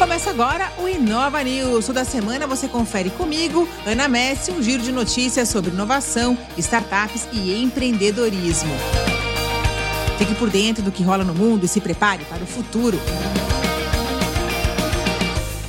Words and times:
Começa 0.00 0.30
agora 0.30 0.72
o 0.78 0.88
Inova 0.88 1.44
News. 1.44 1.84
Toda 1.84 2.06
semana 2.06 2.46
você 2.46 2.66
confere 2.66 3.10
comigo, 3.10 3.68
Ana 3.84 4.08
Messi, 4.08 4.50
um 4.50 4.62
giro 4.62 4.82
de 4.82 4.90
notícias 4.90 5.50
sobre 5.50 5.70
inovação, 5.70 6.38
startups 6.56 7.28
e 7.30 7.62
empreendedorismo. 7.62 8.72
Fique 10.16 10.34
por 10.36 10.48
dentro 10.48 10.82
do 10.82 10.90
que 10.90 11.02
rola 11.02 11.22
no 11.22 11.34
mundo 11.34 11.66
e 11.66 11.68
se 11.68 11.82
prepare 11.82 12.24
para 12.24 12.42
o 12.42 12.46
futuro. 12.46 12.98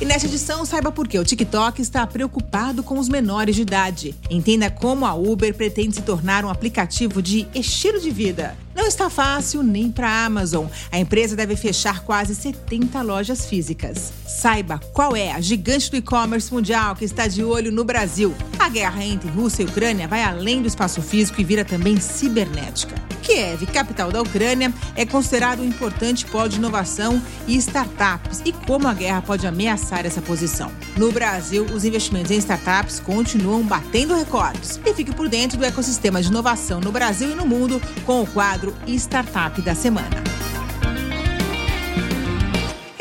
E 0.00 0.04
nesta 0.06 0.26
edição, 0.26 0.64
saiba 0.64 0.90
por 0.90 1.06
que 1.06 1.18
o 1.18 1.24
TikTok 1.24 1.82
está 1.82 2.06
preocupado 2.06 2.82
com 2.82 2.98
os 2.98 3.10
menores 3.10 3.54
de 3.54 3.60
idade. 3.60 4.14
Entenda 4.30 4.70
como 4.70 5.04
a 5.04 5.12
Uber 5.12 5.54
pretende 5.54 5.96
se 5.96 6.00
tornar 6.00 6.42
um 6.42 6.48
aplicativo 6.48 7.20
de 7.20 7.46
estilo 7.54 8.00
de 8.00 8.10
vida. 8.10 8.56
Não 8.74 8.86
está 8.86 9.10
fácil 9.10 9.62
nem 9.62 9.90
para 9.90 10.08
a 10.08 10.24
Amazon. 10.24 10.66
A 10.90 10.98
empresa 10.98 11.36
deve 11.36 11.56
fechar 11.56 12.00
quase 12.04 12.34
70 12.34 13.02
lojas 13.02 13.44
físicas. 13.44 14.12
Saiba 14.26 14.80
qual 14.92 15.14
é 15.14 15.32
a 15.32 15.40
gigante 15.40 15.90
do 15.90 15.96
e-commerce 15.96 16.52
mundial 16.52 16.96
que 16.96 17.04
está 17.04 17.26
de 17.26 17.44
olho 17.44 17.70
no 17.70 17.84
Brasil. 17.84 18.34
A 18.58 18.68
guerra 18.68 19.04
entre 19.04 19.28
Rússia 19.28 19.62
e 19.62 19.66
Ucrânia 19.66 20.08
vai 20.08 20.22
além 20.22 20.62
do 20.62 20.68
espaço 20.68 21.02
físico 21.02 21.40
e 21.40 21.44
vira 21.44 21.64
também 21.64 22.00
cibernética. 22.00 22.94
Kiev, 23.22 23.64
capital 23.66 24.10
da 24.10 24.20
Ucrânia, 24.20 24.72
é 24.94 25.06
considerado 25.06 25.60
um 25.60 25.64
importante 25.64 26.26
polo 26.26 26.48
de 26.48 26.56
inovação 26.56 27.22
e 27.46 27.56
startups 27.56 28.42
e 28.44 28.52
como 28.52 28.88
a 28.88 28.92
guerra 28.92 29.22
pode 29.22 29.46
ameaçar 29.46 30.04
essa 30.04 30.20
posição. 30.20 30.70
No 30.96 31.10
Brasil, 31.12 31.64
os 31.64 31.84
investimentos 31.84 32.30
em 32.30 32.38
startups 32.38 33.00
continuam 33.00 33.62
batendo 33.62 34.14
recordes. 34.14 34.80
E 34.84 34.92
fique 34.92 35.14
por 35.14 35.28
dentro 35.28 35.56
do 35.56 35.64
ecossistema 35.64 36.20
de 36.20 36.28
inovação 36.28 36.80
no 36.80 36.92
Brasil 36.92 37.30
e 37.30 37.34
no 37.34 37.46
mundo 37.46 37.80
com 38.04 38.22
o 38.22 38.26
quadro 38.26 38.61
Startup 38.98 39.60
da 39.62 39.74
Semana. 39.74 40.31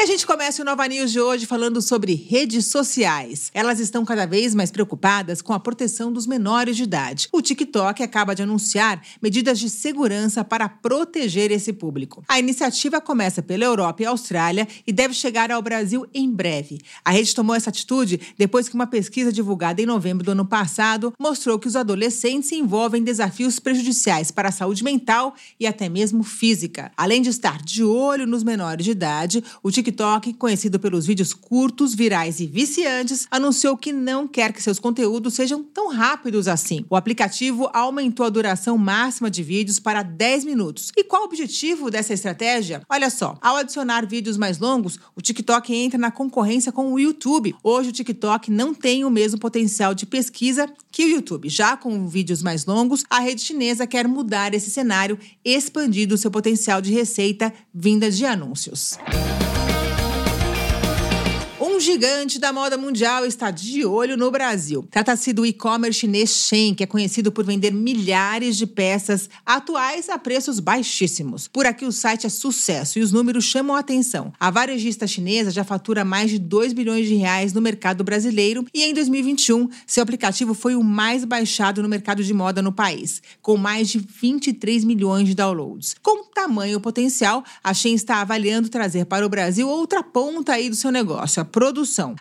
E 0.01 0.03
a 0.03 0.07
gente 0.07 0.25
começa 0.25 0.63
o 0.63 0.65
Nova 0.65 0.87
News 0.87 1.11
de 1.11 1.19
hoje 1.19 1.45
falando 1.45 1.79
sobre 1.79 2.15
redes 2.15 2.65
sociais. 2.65 3.51
Elas 3.53 3.79
estão 3.79 4.03
cada 4.03 4.25
vez 4.25 4.55
mais 4.55 4.71
preocupadas 4.71 5.43
com 5.43 5.53
a 5.53 5.59
proteção 5.59 6.11
dos 6.11 6.25
menores 6.25 6.75
de 6.75 6.81
idade. 6.81 7.29
O 7.31 7.39
TikTok 7.39 8.01
acaba 8.01 8.33
de 8.33 8.41
anunciar 8.41 8.99
medidas 9.21 9.59
de 9.59 9.69
segurança 9.69 10.43
para 10.43 10.67
proteger 10.67 11.51
esse 11.51 11.71
público. 11.71 12.23
A 12.27 12.39
iniciativa 12.39 12.99
começa 12.99 13.43
pela 13.43 13.63
Europa 13.63 14.01
e 14.01 14.07
Austrália 14.07 14.67
e 14.87 14.91
deve 14.91 15.13
chegar 15.13 15.51
ao 15.51 15.61
Brasil 15.61 16.07
em 16.15 16.31
breve. 16.31 16.79
A 17.05 17.11
rede 17.11 17.35
tomou 17.35 17.55
essa 17.55 17.69
atitude 17.69 18.19
depois 18.39 18.67
que 18.67 18.73
uma 18.73 18.87
pesquisa 18.87 19.31
divulgada 19.31 19.83
em 19.83 19.85
novembro 19.85 20.25
do 20.25 20.31
ano 20.31 20.47
passado 20.47 21.13
mostrou 21.19 21.59
que 21.59 21.67
os 21.67 21.75
adolescentes 21.75 22.49
se 22.49 22.55
envolvem 22.55 23.01
em 23.01 23.05
desafios 23.05 23.59
prejudiciais 23.59 24.31
para 24.31 24.49
a 24.49 24.51
saúde 24.51 24.83
mental 24.83 25.35
e 25.59 25.67
até 25.67 25.87
mesmo 25.87 26.23
física. 26.23 26.91
Além 26.97 27.21
de 27.21 27.29
estar 27.29 27.61
de 27.61 27.83
olho 27.83 28.25
nos 28.25 28.43
menores 28.43 28.83
de 28.83 28.89
idade, 28.89 29.43
o 29.61 29.69
TikTok 29.69 29.90
TikTok, 29.91 30.33
conhecido 30.33 30.79
pelos 30.79 31.05
vídeos 31.05 31.33
curtos, 31.33 31.93
virais 31.93 32.39
e 32.39 32.47
viciantes, 32.47 33.27
anunciou 33.29 33.75
que 33.75 33.91
não 33.91 34.27
quer 34.27 34.53
que 34.53 34.63
seus 34.63 34.79
conteúdos 34.79 35.33
sejam 35.33 35.61
tão 35.63 35.89
rápidos 35.89 36.47
assim. 36.47 36.85
O 36.89 36.95
aplicativo 36.95 37.69
aumentou 37.73 38.25
a 38.25 38.29
duração 38.29 38.77
máxima 38.77 39.29
de 39.29 39.43
vídeos 39.43 39.79
para 39.79 40.01
10 40.01 40.45
minutos. 40.45 40.91
E 40.95 41.03
qual 41.03 41.23
o 41.23 41.25
objetivo 41.25 41.91
dessa 41.91 42.13
estratégia? 42.13 42.81
Olha 42.89 43.09
só, 43.09 43.37
ao 43.41 43.57
adicionar 43.57 44.05
vídeos 44.05 44.37
mais 44.37 44.59
longos, 44.59 44.97
o 45.15 45.21
TikTok 45.21 45.75
entra 45.75 45.99
na 45.99 46.09
concorrência 46.09 46.71
com 46.71 46.93
o 46.93 46.99
YouTube. 46.99 47.53
Hoje 47.61 47.89
o 47.89 47.93
TikTok 47.93 48.49
não 48.49 48.73
tem 48.73 49.03
o 49.03 49.09
mesmo 49.09 49.39
potencial 49.39 49.93
de 49.93 50.05
pesquisa 50.05 50.71
que 50.91 51.05
o 51.05 51.09
YouTube. 51.09 51.49
Já 51.49 51.75
com 51.75 52.07
vídeos 52.07 52.41
mais 52.41 52.65
longos, 52.65 53.03
a 53.09 53.19
rede 53.19 53.41
chinesa 53.41 53.85
quer 53.85 54.07
mudar 54.07 54.53
esse 54.53 54.71
cenário, 54.71 55.19
expandindo 55.43 56.17
seu 56.17 56.31
potencial 56.31 56.81
de 56.81 56.91
receita 56.91 57.53
vinda 57.73 58.09
de 58.09 58.25
anúncios 58.25 58.97
gigante 61.81 62.37
da 62.37 62.53
moda 62.53 62.77
mundial 62.77 63.25
está 63.25 63.49
de 63.49 63.83
olho 63.83 64.15
no 64.15 64.29
Brasil. 64.29 64.87
Trata-se 64.91 65.33
do 65.33 65.45
e-commerce 65.45 65.99
chinês 65.99 66.29
Shen, 66.29 66.75
que 66.75 66.83
é 66.83 66.87
conhecido 66.87 67.31
por 67.31 67.43
vender 67.43 67.73
milhares 67.73 68.55
de 68.55 68.67
peças 68.67 69.29
atuais 69.43 70.07
a 70.07 70.17
preços 70.19 70.59
baixíssimos. 70.59 71.47
Por 71.47 71.65
aqui 71.65 71.83
o 71.83 71.91
site 71.91 72.27
é 72.27 72.29
sucesso 72.29 72.99
e 72.99 73.01
os 73.01 73.11
números 73.11 73.45
chamam 73.45 73.75
a 73.75 73.79
atenção. 73.79 74.31
A 74.39 74.51
varejista 74.51 75.07
chinesa 75.07 75.49
já 75.49 75.63
fatura 75.63 76.05
mais 76.05 76.29
de 76.29 76.37
2 76.37 76.73
bilhões 76.73 77.07
de 77.07 77.15
reais 77.15 77.51
no 77.51 77.61
mercado 77.61 78.03
brasileiro 78.03 78.65
e 78.73 78.83
em 78.83 78.93
2021 78.93 79.67
seu 79.87 80.03
aplicativo 80.03 80.53
foi 80.53 80.75
o 80.75 80.83
mais 80.83 81.25
baixado 81.25 81.81
no 81.81 81.89
mercado 81.89 82.23
de 82.23 82.33
moda 82.33 82.61
no 82.61 82.71
país, 82.71 83.23
com 83.41 83.57
mais 83.57 83.89
de 83.89 83.97
23 83.97 84.83
milhões 84.83 85.27
de 85.27 85.33
downloads. 85.33 85.95
Com 86.01 86.25
tamanho 86.41 86.79
potencial, 86.79 87.43
a 87.63 87.73
Shen 87.73 87.93
está 87.93 88.21
avaliando 88.21 88.69
trazer 88.69 89.05
para 89.05 89.25
o 89.25 89.29
Brasil 89.29 89.67
outra 89.67 90.01
ponta 90.03 90.53
aí 90.53 90.69
do 90.69 90.75
seu 90.75 90.91
negócio, 90.91 91.41
a. 91.41 91.45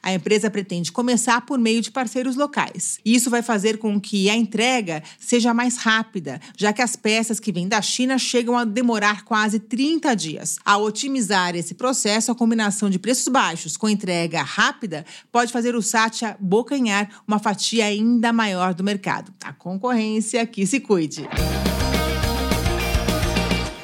A 0.03 0.12
empresa 0.12 0.50
pretende 0.50 0.93
começar 0.93 1.41
por 1.43 1.59
meio 1.59 1.81
de 1.81 1.91
parceiros 1.91 2.37
locais. 2.37 2.99
Isso 3.05 3.31
vai 3.31 3.43
fazer 3.43 3.78
com 3.78 4.00
que 4.00 4.31
a 4.31 4.37
entrega 4.37 5.03
seja 5.19 5.53
mais 5.53 5.77
rápida, 5.77 6.41
já 6.56 6.72
que 6.72 6.83
as 6.83 6.97
peças 6.97 7.41
que 7.41 7.53
vêm 7.53 7.69
da 7.69 7.83
China 7.83 8.19
chegam 8.19 8.56
a 8.56 8.65
demorar 8.65 9.25
quase 9.25 9.59
30 9.59 10.15
dias. 10.15 10.59
Ao 10.65 10.83
otimizar 10.83 11.55
esse 11.56 11.75
processo, 11.75 12.31
a 12.31 12.34
combinação 12.34 12.88
de 12.88 12.99
preços 12.99 13.28
baixos 13.28 13.77
com 13.77 13.88
entrega 13.88 14.43
rápida 14.43 15.05
pode 15.33 15.53
fazer 15.53 15.75
o 15.75 15.82
Satya 15.82 16.37
bocanhar 16.38 17.09
uma 17.27 17.38
fatia 17.38 17.87
ainda 17.87 18.32
maior 18.32 18.75
do 18.75 18.84
mercado. 18.84 19.32
A 19.43 19.53
concorrência 19.53 20.47
que 20.47 20.67
se 20.67 20.81
cuide. 20.81 21.28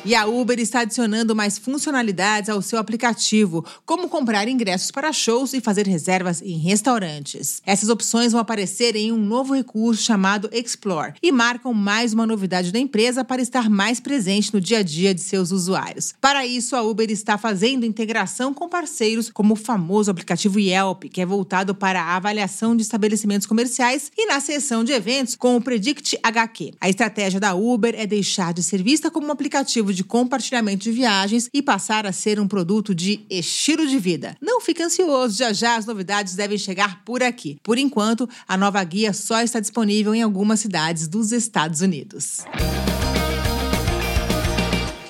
E 0.06 0.14
a 0.14 0.24
Uber 0.24 0.60
está 0.60 0.82
adicionando 0.82 1.34
mais 1.34 1.58
funcionalidades 1.58 2.48
ao 2.48 2.62
seu 2.62 2.78
aplicativo, 2.78 3.66
como 3.84 4.08
comprar 4.08 4.46
ingressos 4.46 4.92
para 4.92 5.12
shows 5.12 5.52
e 5.52 5.60
fazer 5.60 5.84
reservas 5.84 6.40
em 6.40 6.58
restaurantes. 6.58 7.60
Essas 7.66 7.88
opções 7.88 8.30
vão 8.30 8.40
aparecer 8.40 8.94
em 8.94 9.10
um 9.10 9.16
novo 9.18 9.52
recurso 9.52 10.00
chamado 10.00 10.48
Explore 10.52 11.14
e 11.20 11.32
marcam 11.32 11.74
mais 11.74 12.12
uma 12.14 12.24
novidade 12.24 12.70
da 12.70 12.78
empresa 12.78 13.24
para 13.24 13.42
estar 13.42 13.68
mais 13.68 13.98
presente 13.98 14.54
no 14.54 14.60
dia 14.60 14.78
a 14.78 14.82
dia 14.84 15.12
de 15.12 15.20
seus 15.20 15.50
usuários. 15.50 16.14
Para 16.20 16.46
isso, 16.46 16.76
a 16.76 16.82
Uber 16.82 17.10
está 17.10 17.36
fazendo 17.36 17.84
integração 17.84 18.54
com 18.54 18.68
parceiros 18.68 19.28
como 19.28 19.54
o 19.54 19.56
famoso 19.56 20.08
aplicativo 20.08 20.60
Yelp, 20.60 21.06
que 21.10 21.20
é 21.20 21.26
voltado 21.26 21.74
para 21.74 22.00
a 22.00 22.14
avaliação 22.14 22.76
de 22.76 22.82
estabelecimentos 22.82 23.44
comerciais, 23.44 24.12
e 24.16 24.26
na 24.26 24.38
seção 24.38 24.84
de 24.84 24.92
eventos 24.92 25.34
com 25.34 25.56
o 25.56 25.60
Predict 25.60 26.16
HQ. 26.22 26.74
A 26.80 26.88
estratégia 26.88 27.40
da 27.40 27.56
Uber 27.56 27.92
é 27.98 28.06
deixar 28.06 28.54
de 28.54 28.62
ser 28.62 28.84
vista 28.84 29.10
como 29.10 29.26
um 29.26 29.32
aplicativo 29.32 29.95
de 29.96 30.04
compartilhamento 30.04 30.84
de 30.84 30.92
viagens 30.92 31.48
e 31.52 31.62
passar 31.62 32.06
a 32.06 32.12
ser 32.12 32.38
um 32.38 32.46
produto 32.46 32.94
de 32.94 33.24
estilo 33.30 33.86
de 33.86 33.98
vida. 33.98 34.36
Não 34.40 34.60
fique 34.60 34.82
ansioso, 34.82 35.38
já 35.38 35.52
já 35.52 35.76
as 35.76 35.86
novidades 35.86 36.34
devem 36.34 36.58
chegar 36.58 37.02
por 37.04 37.22
aqui. 37.22 37.58
Por 37.62 37.78
enquanto, 37.78 38.28
a 38.46 38.56
nova 38.56 38.82
guia 38.84 39.12
só 39.12 39.40
está 39.40 39.58
disponível 39.58 40.14
em 40.14 40.22
algumas 40.22 40.60
cidades 40.60 41.08
dos 41.08 41.32
Estados 41.32 41.80
Unidos. 41.80 42.44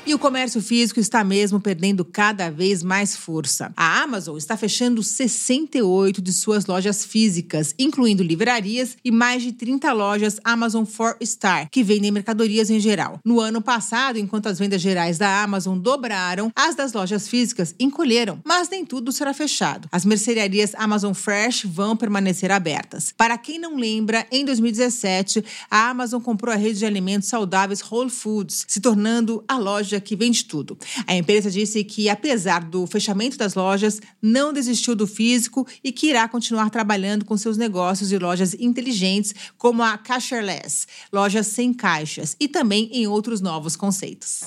E 0.06 0.14
o 0.14 0.20
comércio 0.20 0.62
físico 0.62 1.00
está 1.00 1.24
mesmo 1.24 1.58
perdendo 1.58 2.04
cada 2.04 2.48
vez 2.48 2.80
mais 2.80 3.16
força. 3.16 3.72
A 3.76 4.02
Amazon 4.02 4.36
está 4.36 4.56
fechando 4.56 5.02
68 5.02 6.22
de 6.22 6.32
suas 6.32 6.66
lojas 6.66 7.04
físicas, 7.04 7.74
incluindo 7.76 8.22
livrarias 8.22 8.96
e 9.04 9.10
mais 9.10 9.42
de 9.42 9.50
30 9.50 9.92
lojas 9.92 10.38
Amazon 10.44 10.84
4 10.84 11.26
Star, 11.26 11.68
que 11.72 11.82
vendem 11.82 12.12
mercadorias 12.12 12.70
em 12.70 12.78
geral. 12.78 13.18
No 13.24 13.40
ano 13.40 13.60
passado, 13.60 14.16
enquanto 14.16 14.46
as 14.46 14.60
vendas 14.60 14.80
gerais 14.80 15.18
da 15.18 15.42
Amazon 15.42 15.76
dobraram, 15.76 16.52
as 16.54 16.76
das 16.76 16.92
lojas 16.92 17.26
físicas 17.26 17.74
encolheram, 17.76 18.38
mas 18.44 18.68
nem 18.68 18.84
tudo 18.84 19.10
será 19.10 19.34
fechado. 19.34 19.88
As 19.90 20.04
mercearias 20.04 20.72
Amazon 20.76 21.14
Fresh 21.14 21.64
vão 21.64 21.96
permanecer 21.96 22.52
abertas. 22.52 23.12
Para 23.16 23.36
quem 23.36 23.58
não 23.58 23.76
lembra, 23.76 24.24
em 24.30 24.44
2017, 24.44 25.44
a 25.68 25.90
Amazon 25.90 26.22
comprou 26.22 26.54
a 26.54 26.56
rede 26.56 26.78
de 26.78 26.86
alimentos 26.86 27.28
saudáveis 27.28 27.82
Whole 27.82 28.08
Foods, 28.08 28.64
se 28.68 28.80
tornando 28.80 29.42
a 29.48 29.58
loja 29.58 29.95
loja 29.96 30.00
que 30.00 30.16
vende 30.16 30.44
tudo. 30.44 30.78
A 31.06 31.14
empresa 31.14 31.50
disse 31.50 31.82
que, 31.82 32.08
apesar 32.08 32.64
do 32.64 32.86
fechamento 32.86 33.36
das 33.36 33.54
lojas, 33.54 34.00
não 34.20 34.52
desistiu 34.52 34.94
do 34.94 35.06
físico 35.06 35.66
e 35.82 35.90
que 35.90 36.08
irá 36.08 36.28
continuar 36.28 36.70
trabalhando 36.70 37.24
com 37.24 37.36
seus 37.36 37.56
negócios 37.56 38.08
de 38.08 38.18
lojas 38.18 38.54
inteligentes, 38.54 39.34
como 39.56 39.82
a 39.82 39.96
Cashless, 39.98 40.86
lojas 41.12 41.46
sem 41.48 41.72
caixas, 41.72 42.36
e 42.38 42.48
também 42.48 42.88
em 42.92 43.06
outros 43.06 43.40
novos 43.40 43.76
conceitos. 43.76 44.44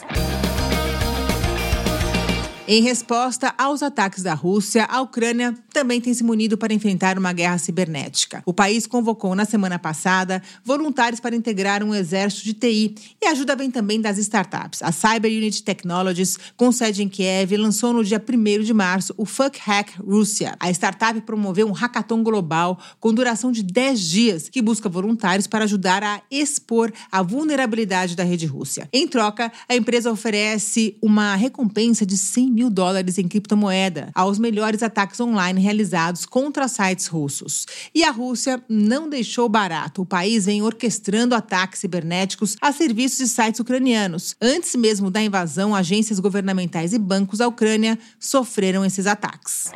Em 2.71 2.83
resposta 2.83 3.51
aos 3.57 3.81
ataques 3.81 4.21
da 4.21 4.35
Rússia, 4.35 4.85
a 4.85 5.01
Ucrânia 5.01 5.55
também 5.73 5.99
tem 5.99 6.13
se 6.13 6.23
munido 6.23 6.55
para 6.55 6.71
enfrentar 6.71 7.17
uma 7.17 7.33
guerra 7.33 7.57
cibernética. 7.57 8.43
O 8.45 8.53
país 8.53 8.85
convocou 8.85 9.33
na 9.33 9.43
semana 9.43 9.79
passada 9.79 10.39
voluntários 10.63 11.19
para 11.19 11.35
integrar 11.35 11.83
um 11.83 11.95
exército 11.95 12.43
de 12.43 12.53
TI 12.53 12.95
e 13.19 13.25
ajuda 13.25 13.55
vem 13.55 13.71
também 13.71 13.99
das 13.99 14.19
startups. 14.19 14.83
A 14.83 14.91
Cyber 14.91 15.31
Unit 15.31 15.63
Technologies, 15.63 16.37
com 16.55 16.71
sede 16.71 17.01
em 17.01 17.09
Kiev, 17.09 17.57
lançou 17.57 17.91
no 17.91 18.03
dia 18.03 18.23
1 18.23 18.63
de 18.63 18.71
março 18.71 19.15
o 19.17 19.25
Fuck 19.25 19.57
Hack 19.61 19.99
Rússia. 19.99 20.55
A 20.59 20.69
startup 20.69 21.19
promoveu 21.21 21.67
um 21.67 21.71
hackathon 21.71 22.21
global 22.21 22.77
com 22.99 23.11
duração 23.11 23.51
de 23.51 23.63
10 23.63 23.99
dias 23.99 24.47
que 24.47 24.61
busca 24.61 24.87
voluntários 24.87 25.47
para 25.47 25.63
ajudar 25.63 26.03
a 26.03 26.21
expor 26.29 26.93
a 27.11 27.23
vulnerabilidade 27.23 28.15
da 28.15 28.23
rede 28.23 28.45
Rússia. 28.45 28.87
Em 28.93 29.07
troca, 29.07 29.51
a 29.67 29.75
empresa 29.75 30.11
oferece 30.11 30.95
uma 31.01 31.33
recompensa 31.33 32.05
de 32.05 32.15
100 32.15 32.58
mil 32.58 32.58
mil 32.59 32.69
dólares 32.69 33.17
em 33.17 33.25
criptomoeda 33.25 34.09
aos 34.13 34.37
melhores 34.37 34.83
ataques 34.83 35.19
online 35.21 35.61
realizados 35.61 36.25
contra 36.25 36.67
sites 36.67 37.07
russos. 37.07 37.65
E 37.95 38.03
a 38.03 38.11
Rússia 38.11 38.61
não 38.67 39.09
deixou 39.09 39.47
barato. 39.47 40.01
O 40.01 40.05
país 40.05 40.45
vem 40.45 40.61
orquestrando 40.61 41.33
ataques 41.33 41.79
cibernéticos 41.79 42.57
a 42.59 42.73
serviços 42.73 43.21
e 43.21 43.27
sites 43.29 43.61
ucranianos. 43.61 44.35
Antes 44.41 44.75
mesmo 44.75 45.09
da 45.09 45.21
invasão, 45.21 45.73
agências 45.73 46.19
governamentais 46.19 46.91
e 46.91 46.99
bancos 46.99 47.39
da 47.39 47.47
Ucrânia 47.47 47.97
sofreram 48.19 48.83
esses 48.83 49.07
ataques. 49.07 49.71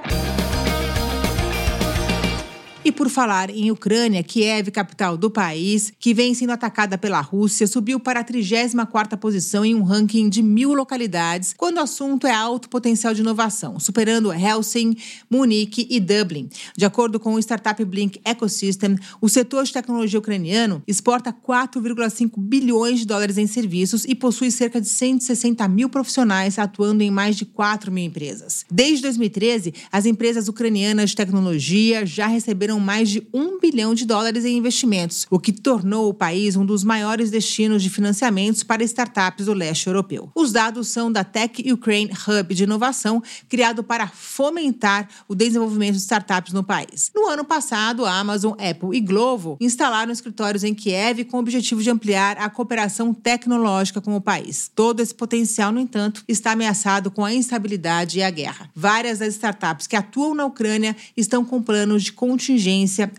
E 2.86 2.92
por 2.92 3.10
falar 3.10 3.50
em 3.50 3.72
Ucrânia, 3.72 4.22
Kiev, 4.22 4.70
capital 4.70 5.16
do 5.16 5.32
país, 5.32 5.94
que 5.98 6.14
vem 6.14 6.34
sendo 6.34 6.52
atacada 6.52 6.98
pela 6.98 7.22
Rússia, 7.22 7.66
subiu 7.66 7.98
para 7.98 8.20
a 8.20 8.24
34ª 8.26 9.16
posição 9.16 9.64
em 9.64 9.74
um 9.74 9.84
ranking 9.84 10.28
de 10.28 10.44
mil 10.44 10.74
localidades, 10.74 11.54
quando 11.56 11.78
o 11.78 11.80
assunto 11.80 12.28
é 12.28 12.34
alto 12.34 12.68
potencial 12.68 13.14
de 13.14 13.22
inovação, 13.22 13.80
superando 13.80 14.34
Helsinki, 14.34 15.02
Munique 15.30 15.88
e 15.90 15.98
Dublin. 16.02 16.50
De 16.76 16.84
acordo 16.84 17.22
com 17.22 17.36
o 17.36 17.40
startup 17.40 17.86
Blink 17.86 18.20
Ecosystem, 18.26 18.98
o 19.22 19.30
setor 19.30 19.64
de 19.64 19.72
tecnologia 19.72 20.20
ucraniano 20.20 20.84
exporta 20.86 21.32
4,5 21.32 22.34
bilhões 22.38 23.00
de 23.00 23.06
dólares 23.06 23.38
em 23.38 23.48
serviços 23.48 24.04
e 24.04 24.14
possui 24.14 24.52
cerca 24.52 24.82
de 24.82 24.90
160 24.90 25.66
mil 25.70 25.88
profissionais 25.88 26.60
atuando 26.60 27.02
em 27.02 27.10
mais 27.10 27.38
de 27.38 27.46
4 27.46 27.90
mil 27.90 28.04
empresas. 28.04 28.66
Desde 28.70 29.04
2013, 29.04 29.74
as 29.90 30.06
empresas 30.06 30.50
ucranianas 30.50 31.12
de 31.12 31.16
tecnologia 31.16 32.06
já 32.06 32.28
receberam 32.28 32.73
receberam 32.74 32.80
mais 32.80 33.10
de 33.10 33.28
um 33.34 33.60
bilhão 33.60 33.94
de 33.94 34.06
dólares 34.06 34.46
em 34.46 34.58
investimentos, 34.58 35.28
o 35.30 35.40
que 35.40 35.52
tornou 35.52 36.10
o 36.10 36.14
país 36.14 36.56
um 36.56 36.66
dos 36.66 36.84
maiores 36.84 37.30
destinos 37.30 37.82
de 37.84 37.90
financiamentos 37.90 38.64
para 38.64 38.84
startups 38.84 39.46
do 39.46 39.54
leste 39.54 39.88
europeu. 39.88 40.32
Os 40.36 40.52
dados 40.52 40.88
são 40.88 41.12
da 41.12 41.24
Tech 41.24 41.72
Ukraine 41.72 42.12
Hub 42.12 42.54
de 42.54 42.64
inovação, 42.64 43.22
criado 43.48 43.84
para 43.84 44.08
fomentar 44.08 45.08
o 45.28 45.36
desenvolvimento 45.36 45.94
de 45.94 46.02
startups 46.02 46.54
no 46.54 46.64
país. 46.64 47.12
No 47.16 47.28
ano 47.28 47.44
passado, 47.44 48.06
a 48.06 48.14
Amazon, 48.20 48.54
Apple 48.54 48.96
e 48.96 49.00
Glovo 49.00 49.58
instalaram 49.60 50.12
escritórios 50.12 50.64
em 50.64 50.74
Kiev 50.74 51.26
com 51.26 51.38
o 51.38 51.40
objetivo 51.40 51.82
de 51.82 51.90
ampliar 51.90 52.38
a 52.38 52.50
cooperação 52.50 53.14
tecnológica 53.14 54.02
com 54.02 54.16
o 54.16 54.22
país. 54.22 54.72
Todo 54.74 55.00
esse 55.02 55.14
potencial, 55.14 55.72
no 55.72 55.80
entanto, 55.80 56.24
está 56.28 56.52
ameaçado 56.52 57.12
com 57.12 57.24
a 57.24 57.34
instabilidade 57.34 58.20
e 58.20 58.24
a 58.24 58.30
guerra. 58.30 58.70
Várias 58.76 59.20
das 59.20 59.34
startups 59.34 59.88
que 59.88 59.96
atuam 59.96 60.36
na 60.36 60.46
Ucrânia 60.46 60.96
estão 61.16 61.44
com 61.46 61.62
planos 61.62 62.04
de 62.04 62.14
contingência 62.14 62.63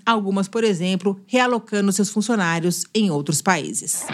algumas, 0.04 0.48
por 0.48 0.64
exemplo, 0.64 1.20
realocando 1.26 1.92
seus 1.92 2.10
funcionários 2.10 2.84
em 2.94 3.10
outros 3.10 3.42
países. 3.42 4.04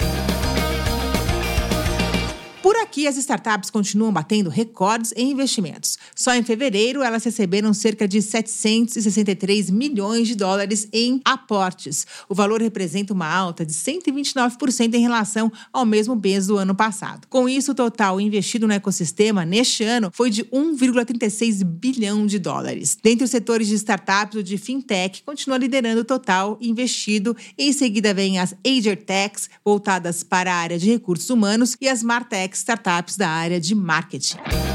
Por 2.70 2.76
aqui, 2.76 3.08
as 3.08 3.16
startups 3.16 3.68
continuam 3.68 4.12
batendo 4.12 4.48
recordes 4.48 5.12
em 5.16 5.32
investimentos. 5.32 5.98
Só 6.14 6.32
em 6.36 6.44
fevereiro, 6.44 7.02
elas 7.02 7.24
receberam 7.24 7.74
cerca 7.74 8.06
de 8.06 8.22
763 8.22 9.70
milhões 9.70 10.28
de 10.28 10.36
dólares 10.36 10.86
em 10.92 11.20
aportes. 11.24 12.06
O 12.28 12.34
valor 12.34 12.62
representa 12.62 13.12
uma 13.12 13.26
alta 13.26 13.66
de 13.66 13.72
129% 13.72 14.94
em 14.94 15.00
relação 15.00 15.50
ao 15.72 15.84
mesmo 15.84 16.14
mês 16.14 16.46
do 16.46 16.58
ano 16.58 16.72
passado. 16.72 17.26
Com 17.28 17.48
isso, 17.48 17.72
o 17.72 17.74
total 17.74 18.20
investido 18.20 18.68
no 18.68 18.72
ecossistema 18.72 19.44
neste 19.44 19.82
ano 19.82 20.08
foi 20.12 20.30
de 20.30 20.44
1,36 20.44 21.64
bilhão 21.64 22.24
de 22.24 22.38
dólares. 22.38 22.96
Dentre 23.02 23.24
os 23.24 23.32
setores 23.32 23.66
de 23.66 23.74
startups, 23.74 24.38
o 24.38 24.44
de 24.44 24.56
fintech 24.56 25.24
continua 25.24 25.58
liderando 25.58 26.02
o 26.02 26.04
total 26.04 26.56
investido. 26.60 27.36
Em 27.58 27.72
seguida, 27.72 28.14
vem 28.14 28.38
as 28.38 28.54
AgerTechs, 28.64 29.50
voltadas 29.64 30.22
para 30.22 30.54
a 30.54 30.56
área 30.56 30.78
de 30.78 30.88
recursos 30.88 31.30
humanos, 31.30 31.76
e 31.80 31.88
as 31.88 32.04
Martech 32.04 32.59
startups 32.60 33.16
da 33.16 33.28
área 33.28 33.60
de 33.60 33.74
marketing. 33.74 34.69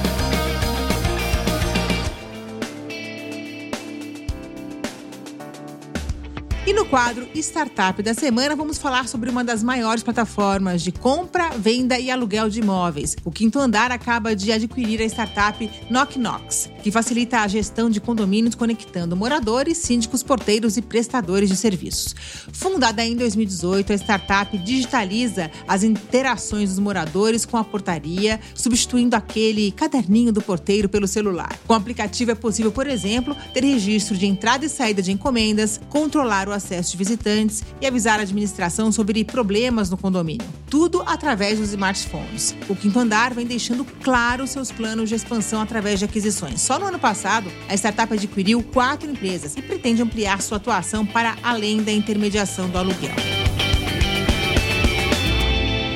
No 6.85 6.89
quadro 6.89 7.27
Startup 7.35 8.01
da 8.03 8.13
Semana, 8.13 8.55
vamos 8.55 8.77
falar 8.77 9.07
sobre 9.07 9.29
uma 9.29 9.43
das 9.43 9.63
maiores 9.63 10.03
plataformas 10.03 10.83
de 10.83 10.91
compra, 10.91 11.49
venda 11.57 11.97
e 11.97 12.11
aluguel 12.11 12.47
de 12.47 12.59
imóveis. 12.59 13.15
O 13.25 13.31
Quinto 13.31 13.57
Andar 13.59 13.91
acaba 13.91 14.35
de 14.35 14.51
adquirir 14.51 15.01
a 15.01 15.05
startup 15.05 15.69
Knock 15.89 16.19
Knocks, 16.19 16.69
que 16.83 16.91
facilita 16.91 17.39
a 17.39 17.47
gestão 17.47 17.89
de 17.89 17.99
condomínios 17.99 18.55
conectando 18.55 19.15
moradores, 19.15 19.79
síndicos, 19.79 20.21
porteiros 20.21 20.77
e 20.77 20.81
prestadores 20.81 21.49
de 21.49 21.55
serviços. 21.55 22.13
Fundada 22.51 23.03
em 23.03 23.15
2018, 23.15 23.91
a 23.91 23.95
startup 23.95 24.57
digitaliza 24.57 25.49
as 25.67 25.83
interações 25.83 26.69
dos 26.69 26.79
moradores 26.79 27.45
com 27.45 27.57
a 27.57 27.63
portaria, 27.63 28.39
substituindo 28.53 29.15
aquele 29.15 29.71
caderninho 29.71 30.31
do 30.31 30.41
porteiro 30.41 30.87
pelo 30.87 31.07
celular. 31.07 31.57
Com 31.65 31.73
o 31.73 31.77
aplicativo 31.77 32.31
é 32.31 32.35
possível, 32.35 32.71
por 32.71 32.85
exemplo, 32.85 33.35
ter 33.53 33.63
registro 33.63 34.15
de 34.15 34.27
entrada 34.27 34.65
e 34.65 34.69
saída 34.69 35.01
de 35.01 35.11
encomendas, 35.11 35.79
controlar 35.89 36.47
o 36.47 36.51
acesso 36.51 36.74
de 36.83 36.97
visitantes 36.97 37.63
e 37.81 37.87
avisar 37.87 38.19
a 38.19 38.23
administração 38.23 38.91
sobre 38.91 39.23
problemas 39.23 39.89
no 39.89 39.97
condomínio. 39.97 40.45
Tudo 40.69 41.01
através 41.05 41.59
dos 41.59 41.69
smartphones. 41.69 42.55
O 42.67 42.75
Quinto 42.75 42.99
Andar 42.99 43.33
vem 43.33 43.45
deixando 43.45 43.85
claro 44.03 44.45
seus 44.45 44.71
planos 44.71 45.09
de 45.09 45.15
expansão 45.15 45.61
através 45.61 45.99
de 45.99 46.05
aquisições. 46.05 46.61
Só 46.61 46.77
no 46.77 46.85
ano 46.85 46.99
passado, 46.99 47.51
a 47.69 47.73
startup 47.75 48.13
adquiriu 48.13 48.61
quatro 48.61 49.09
empresas 49.09 49.55
e 49.55 49.61
pretende 49.61 50.01
ampliar 50.01 50.41
sua 50.41 50.57
atuação 50.57 51.05
para 51.05 51.35
além 51.41 51.81
da 51.81 51.91
intermediação 51.91 52.69
do 52.69 52.77
aluguel. 52.77 53.15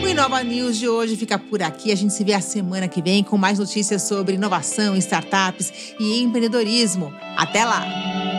O 0.04 0.08
Inova 0.08 0.44
News 0.44 0.78
de 0.78 0.88
hoje 0.88 1.16
fica 1.16 1.38
por 1.38 1.62
aqui. 1.62 1.92
A 1.92 1.96
gente 1.96 2.14
se 2.14 2.24
vê 2.24 2.34
a 2.34 2.42
semana 2.42 2.88
que 2.88 3.02
vem 3.02 3.24
com 3.24 3.38
mais 3.38 3.60
notícias 3.60 4.04
sobre 4.04 4.36
inovação, 4.36 4.96
startups 4.96 5.94
e 6.00 6.22
empreendedorismo. 6.22 7.14
Até 7.38 7.66
lá! 7.66 8.39